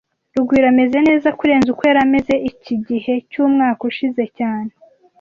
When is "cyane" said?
4.37-4.71